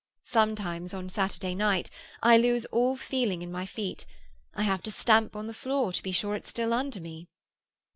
Sometimes, 0.25 0.95
on 0.95 1.09
Saturday 1.09 1.53
night, 1.53 1.91
I 2.23 2.35
lose 2.35 2.65
all 2.71 2.95
feeling 2.97 3.43
in 3.43 3.51
my 3.51 3.67
feet; 3.67 4.03
I 4.55 4.63
have 4.63 4.81
to 4.81 4.91
stamp 4.91 5.35
on 5.35 5.45
the 5.45 5.53
floor 5.53 5.93
to 5.93 6.01
be 6.01 6.11
sure 6.11 6.33
it's 6.33 6.49
still 6.49 6.73
under 6.73 6.99
me." 6.99 7.27